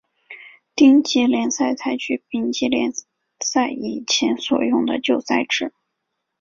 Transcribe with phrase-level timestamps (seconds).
[0.73, 2.91] 丁级联赛采取丙级联
[3.39, 5.75] 赛以前所用的旧赛制。